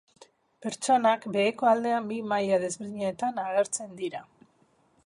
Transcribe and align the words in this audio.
Pertsonak 0.65 1.27
beheko 1.35 1.69
aldean 1.73 2.09
bi 2.13 2.19
maila 2.33 2.61
desberdinetan 2.65 3.39
agertzen 3.47 3.97
dira. 4.03 4.27